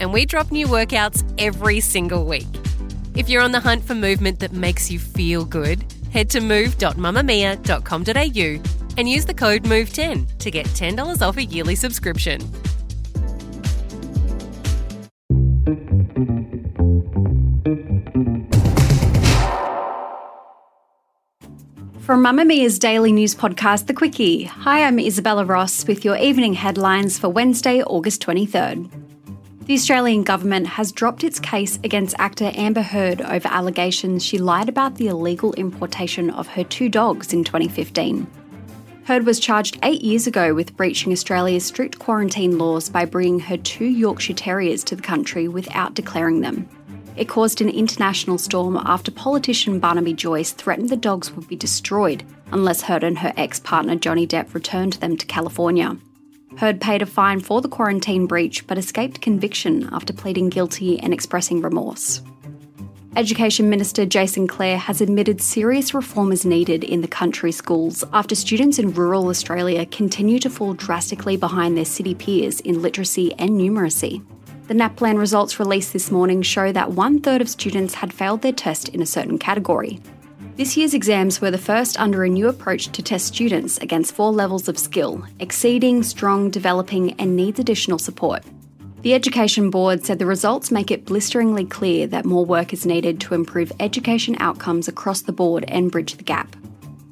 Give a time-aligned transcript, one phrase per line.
[0.00, 2.48] and we drop new workouts every single week.
[3.14, 8.62] If you're on the hunt for movement that makes you feel good, head to move.mamamia.com.au
[8.98, 12.40] and use the code MOVE10 to get $10 off a yearly subscription.
[22.06, 24.46] From Mamamia's daily news podcast, The Quicky.
[24.46, 29.05] Hi, I'm Isabella Ross with your evening headlines for Wednesday, August 23rd.
[29.66, 34.68] The Australian government has dropped its case against actor Amber Heard over allegations she lied
[34.68, 38.28] about the illegal importation of her two dogs in 2015.
[39.06, 43.56] Heard was charged eight years ago with breaching Australia's strict quarantine laws by bringing her
[43.56, 46.68] two Yorkshire Terriers to the country without declaring them.
[47.16, 52.22] It caused an international storm after politician Barnaby Joyce threatened the dogs would be destroyed
[52.52, 55.96] unless Heard and her ex partner Johnny Depp returned them to California.
[56.56, 61.12] Heard paid a fine for the quarantine breach but escaped conviction after pleading guilty and
[61.12, 62.22] expressing remorse.
[63.14, 68.34] Education Minister Jason Clare has admitted serious reform is needed in the country schools after
[68.34, 73.50] students in rural Australia continue to fall drastically behind their city peers in literacy and
[73.50, 74.24] numeracy.
[74.68, 78.52] The NAPLAN results released this morning show that one third of students had failed their
[78.52, 80.00] test in a certain category.
[80.56, 84.32] This year's exams were the first under a new approach to test students against four
[84.32, 88.42] levels of skill exceeding, strong, developing, and needs additional support.
[89.02, 93.20] The Education Board said the results make it blisteringly clear that more work is needed
[93.20, 96.56] to improve education outcomes across the board and bridge the gap.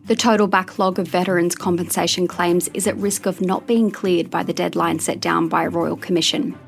[0.06, 4.42] The total backlog of veterans' compensation claims is at risk of not being cleared by
[4.42, 6.58] the deadline set down by a Royal Commission.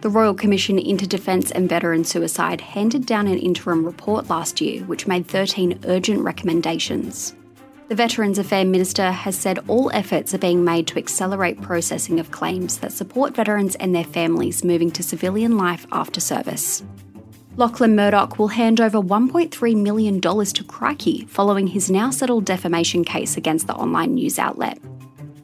[0.00, 4.82] The Royal Commission into Defence and Veteran Suicide handed down an interim report last year
[4.84, 7.34] which made 13 urgent recommendations.
[7.88, 12.30] The Veterans Affairs Minister has said all efforts are being made to accelerate processing of
[12.30, 16.82] claims that support veterans and their families moving to civilian life after service.
[17.56, 23.36] Lachlan Murdoch will hand over $1.3 million to Crikey following his now settled defamation case
[23.36, 24.78] against the online news outlet.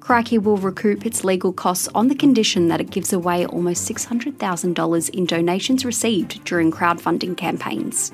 [0.07, 5.11] Crikey will recoup its legal costs on the condition that it gives away almost $600,000
[5.11, 8.13] in donations received during crowdfunding campaigns.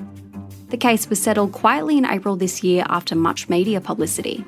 [0.69, 4.43] The case was settled quietly in April this year after much media publicity.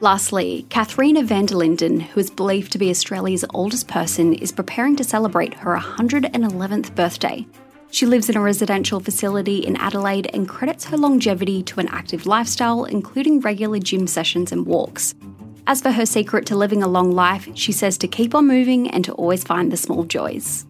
[0.00, 4.96] Lastly, Katharina van der Linden, who is believed to be Australia's oldest person, is preparing
[4.96, 7.46] to celebrate her 111th birthday.
[7.90, 12.24] She lives in a residential facility in Adelaide and credits her longevity to an active
[12.24, 15.14] lifestyle, including regular gym sessions and walks.
[15.66, 18.90] As for her secret to living a long life, she says to keep on moving
[18.90, 20.66] and to always find the small joys.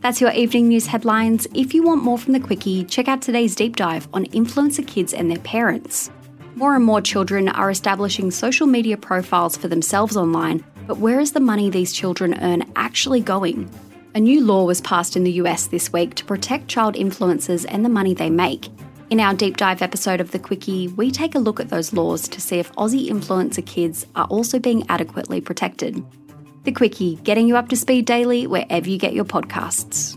[0.00, 1.46] That's your evening news headlines.
[1.54, 5.12] If you want more from the Quicky, check out today's deep dive on influencer kids
[5.12, 6.10] and their parents.
[6.54, 11.32] More and more children are establishing social media profiles for themselves online, but where is
[11.32, 13.70] the money these children earn actually going?
[14.14, 17.84] A new law was passed in the US this week to protect child influencers and
[17.84, 18.68] the money they make.
[19.10, 22.28] In our deep dive episode of The Quicky, we take a look at those laws
[22.28, 26.00] to see if Aussie influencer kids are also being adequately protected.
[26.62, 30.16] The Quicky, getting you up to speed daily wherever you get your podcasts.